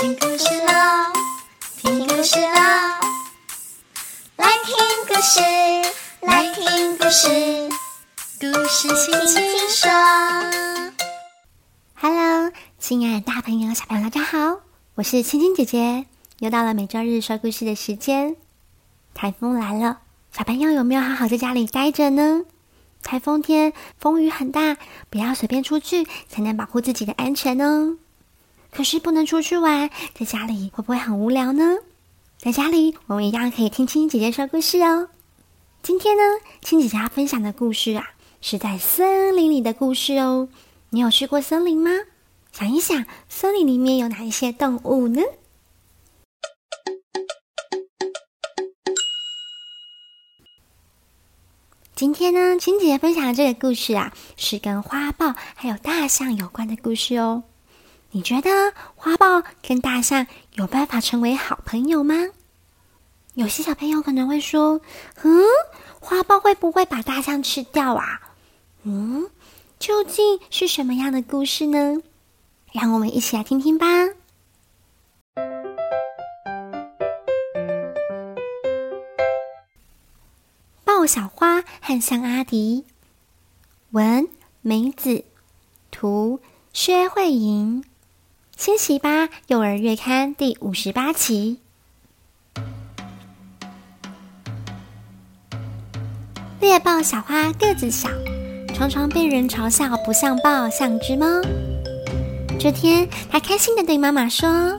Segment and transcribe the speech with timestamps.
[0.00, 1.12] 听故事喽，
[1.76, 2.56] 听故事喽，
[4.36, 4.74] 来听
[5.06, 5.40] 故事，
[6.22, 7.28] 来听故事，
[8.40, 9.90] 故事轻轻说。
[11.96, 14.60] Hello，亲爱的大朋友、小朋友，大家好，
[14.94, 16.06] 我是青青姐姐，
[16.38, 18.36] 又到了每周日说故事的时间。
[19.12, 19.98] 台风来了，
[20.34, 22.46] 小朋友有没有好好在家里待着呢？
[23.02, 24.78] 台风天风雨很大，
[25.10, 27.98] 不要随便出去，才能保护自己的安全哦。
[28.70, 31.78] 可是不能出去玩，在家里会不会很无聊呢？
[32.38, 35.08] 在家里，我们一样可以听青青姐姐说故事哦。
[35.82, 36.22] 今天呢，
[36.62, 40.48] 青姐姐要分享的故事啊，是在森林里的故事哦。
[40.90, 41.90] 你有去过森林吗？
[42.52, 45.22] 想一想，森林里面有哪一些动物呢？
[51.94, 57.42] 今天呢，青姐姐分享的这个故事啊，是跟花豹还有大象有关的故事哦。
[58.12, 58.50] 你觉得
[58.96, 62.14] 花豹跟大象有办法成为好朋友吗？
[63.34, 64.80] 有些小朋友可能会说
[65.22, 65.44] ：“嗯，
[66.00, 68.20] 花豹会不会把大象吃掉啊？”
[68.82, 69.30] 嗯，
[69.78, 72.02] 究竟是什么样的故事呢？
[72.72, 73.86] 让我们一起来听听吧。
[80.84, 82.84] 豹小花和象阿迪，
[83.92, 84.28] 文
[84.62, 85.24] 梅子，
[85.92, 86.40] 图
[86.72, 87.84] 薛慧莹。
[88.62, 91.60] 千禧八幼儿月刊第五十八期。
[96.60, 98.10] 猎豹小花个子小，
[98.74, 101.26] 常常被人嘲笑不像豹，像只猫。
[102.58, 104.78] 这天，他开心的对妈妈说：“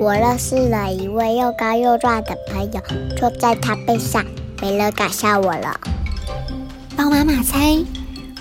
[0.00, 2.82] 我认识了一位又高又壮的朋友，
[3.16, 4.26] 坐在他背上，
[4.60, 5.80] 没人敢笑我了。”
[6.98, 7.78] 豹妈妈猜：“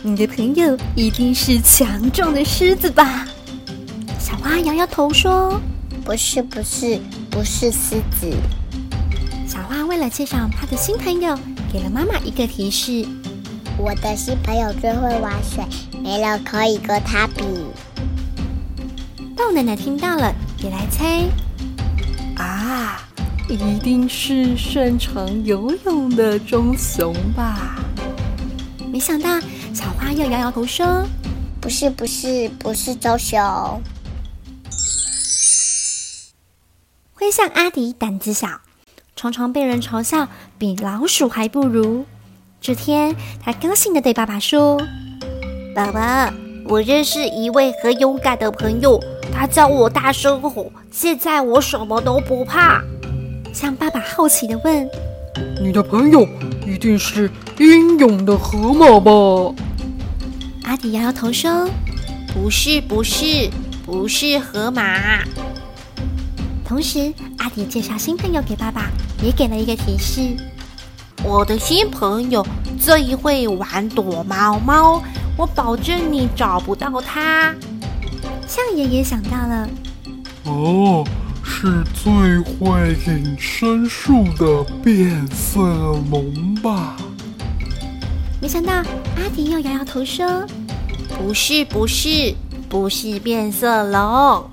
[0.01, 3.27] 你的朋友一定是强壮的狮子吧？”
[4.29, 5.59] 小花摇摇头说
[6.05, 8.31] ：“不是，不是，不是狮子。”
[9.47, 11.35] 小花为了介绍她的新朋友，
[11.73, 13.07] 给了妈妈一个提示
[13.75, 15.65] ：“我的新朋友最会玩水，
[16.03, 17.43] 没人可以跟他比。”
[19.35, 21.23] 豆奶奶听到了，也来猜
[22.37, 23.01] ：“啊，
[23.49, 27.79] 一定是擅长游泳的棕熊吧？”
[28.93, 29.39] 没想到，
[29.73, 31.03] 小花又摇摇头说
[31.59, 33.39] ：“不是，不是，不是棕熊。”
[37.19, 38.47] 灰象阿迪胆子小，
[39.13, 42.05] 常常被人嘲笑比老鼠还不如。
[42.61, 43.13] 这天，
[43.43, 44.81] 他高兴地对爸爸说
[45.75, 46.33] ：“爸爸，
[46.69, 48.97] 我认识一位很勇敢的朋友，
[49.33, 52.81] 他叫我大声吼，现在我什么都不怕。”
[53.53, 54.89] 象爸爸好奇地问
[55.61, 56.25] ：“你的朋友
[56.65, 59.11] 一定是英勇的河马吧？”
[60.63, 61.69] 阿迪摇摇头说
[62.33, 63.49] ：“不是，不是，
[63.85, 65.19] 不是河马。”
[66.69, 68.91] 同时，阿迪介绍新朋友给爸爸，
[69.23, 70.37] 也给了一个提示：
[71.23, 72.45] 我的新朋友
[72.79, 75.01] 最会玩躲猫猫，
[75.35, 77.55] 我保证你找不到他。
[78.47, 79.67] 象爷爷想到了：
[80.43, 81.03] 哦，
[81.43, 85.59] 是最会隐身术的变色
[86.11, 86.95] 龙吧？
[88.39, 90.45] 没想到，阿迪又摇摇头说：
[91.17, 92.35] 不是，不是，
[92.69, 94.47] 不是变色龙。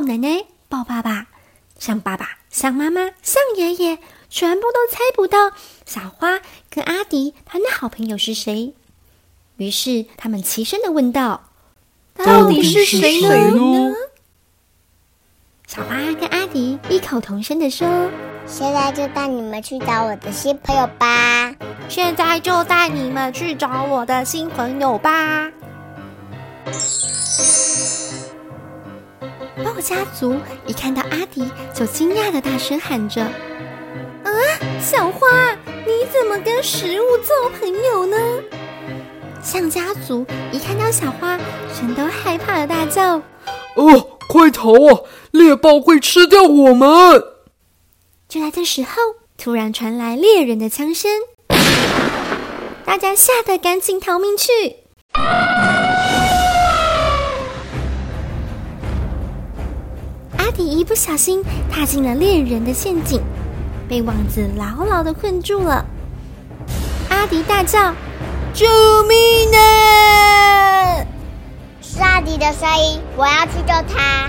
[0.00, 1.26] 妈、豹奶奶、抱爸爸，
[1.78, 3.98] 像爸爸、像妈妈、像爷爷，
[4.28, 5.50] 全部都猜不到
[5.84, 8.74] 小花跟阿迪他的好朋友是谁。
[9.56, 11.50] 于是他们齐声的问道
[12.14, 13.92] ：“到底是谁呢？”
[15.66, 18.08] 小花跟阿迪异口同声的说
[18.46, 21.52] ：“现在就带你们去找我的新朋友吧！
[21.88, 25.50] 现在就带你们去找我的新朋友吧！”
[29.64, 30.36] 豹家族
[30.66, 33.22] 一看到阿迪，就惊讶的大声喊着
[34.24, 34.30] ：“啊，
[34.80, 35.52] 小花，
[35.86, 38.16] 你怎么跟食物做朋友呢？”
[39.42, 41.38] 象家族一看到小花，
[41.74, 43.20] 全都害怕的大叫
[43.76, 45.00] ：“哦，快逃啊！
[45.30, 46.88] 猎豹会吃掉我们！”
[48.28, 48.90] 就在这时候，
[49.36, 51.10] 突然传来猎人的枪声，
[52.84, 54.87] 大家吓得赶紧逃命去。
[60.58, 61.40] 迪一不小心
[61.70, 63.22] 踏进了猎人的陷阱，
[63.88, 65.86] 被网子牢牢的困住了。
[67.08, 67.94] 阿迪大叫
[68.52, 68.66] ：“救
[69.04, 69.16] 命
[69.54, 70.96] 啊！”
[71.80, 74.28] 是阿迪的声音，我要去救他。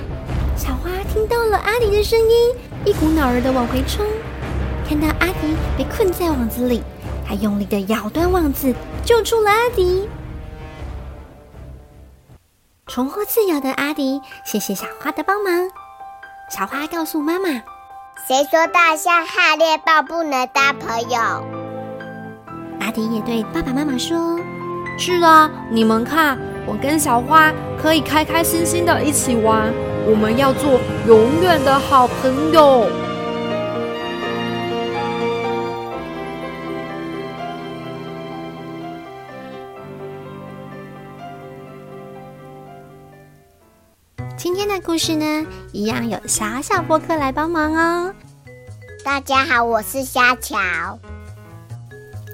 [0.55, 2.55] 小花听到了阿迪的声音，
[2.85, 4.05] 一股脑儿的往回冲。
[4.87, 6.83] 看到阿迪被困在网子里，
[7.27, 8.71] 他用力的咬断网子，
[9.03, 10.07] 救出了阿迪。
[12.85, 15.51] 重获自由的阿迪，谢谢小花的帮忙。
[16.49, 17.47] 小花告诉妈妈
[18.27, 21.19] ：“谁说大象和猎豹不能当朋友？”
[22.81, 24.39] 阿迪也对爸爸妈妈说
[24.97, 29.71] ：“是啊，你们看，我跟小花可以开开心心的一起玩，
[30.07, 32.87] 我们要做永远的好朋友。”
[44.39, 48.15] 今天的故事呢，一样有小小播客来帮忙哦。
[49.03, 50.57] 大家好，我是虾乔。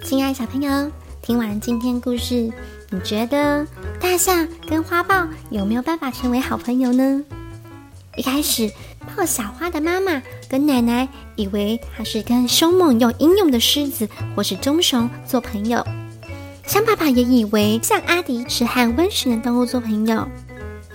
[0.04, 0.92] 亲爱小朋友，
[1.24, 2.54] 听完今天故事，
[2.92, 3.66] 你觉得
[4.00, 7.24] 大象跟花豹有没有办法成为好朋友呢？
[8.16, 8.72] 一开始，
[9.18, 15.84] 抱小花的妈妈跟奶奶以为它是跟凶猛又英勇的狮子或是棕熊做朋友，
[16.68, 20.28] 象爸爸也以为像阿迪是和温驯的动物做朋友，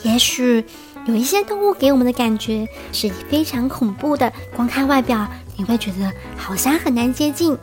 [0.05, 0.65] 也许。
[1.07, 5.27] 有一些动物给我们的感觉是非常恐怖的，光看外表
[5.57, 7.57] 你会觉得好像很难接近。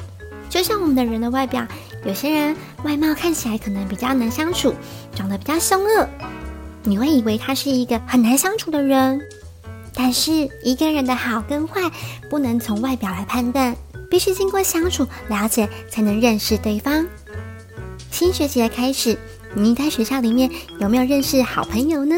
[0.50, 1.66] 就像我们的人的外表，
[2.06, 4.74] 有些人外貌看起来可能比较难相处，
[5.14, 6.08] 长得比较凶恶，
[6.84, 9.22] 你会以为他是一个很难相处的人。
[9.94, 11.92] 但是一个人的好跟坏
[12.30, 13.76] 不能从外表来判断，
[14.10, 17.06] 必须经过相处了解才能认识对方。
[18.12, 19.18] 新学期的开始，
[19.54, 20.50] 你在学校里面
[20.80, 22.16] 有没有认识好朋友呢？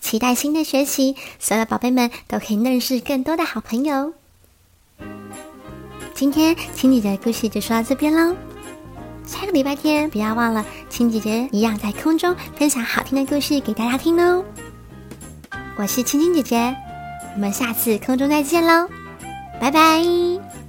[0.00, 4.12] 期待新的学习，所有宝贝们都可以认识更多的好朋友。
[6.14, 8.36] 今天青姐姐的故事就说到这边喽，
[9.24, 14.44] 下个礼拜天不要忘了青姐姐一样在空中分享好听的故事给大家听哦。
[15.76, 16.76] 我是青青姐姐，
[17.34, 18.88] 我们下次空中再见喽，
[19.60, 20.59] 拜拜。